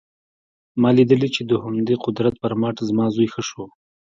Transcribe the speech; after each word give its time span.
ما 0.81 0.89
لیدلي 0.97 1.29
چې 1.35 1.41
د 1.45 1.51
همدې 1.63 1.95
قدرت 2.05 2.35
پر 2.41 2.53
مټ 2.61 2.75
زما 2.89 3.05
زوی 3.15 3.27
ښه 3.33 3.41
شو 3.49 3.63